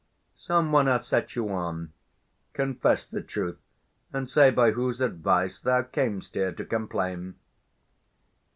[0.35, 1.93] Some one hath set you on:
[2.53, 3.59] Confess the truth,
[4.11, 7.35] and say by whose advice Thou camest here to complain.